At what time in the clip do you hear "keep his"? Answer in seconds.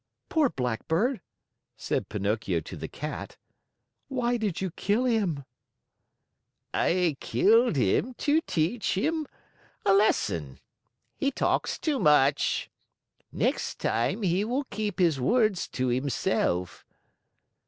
14.71-15.21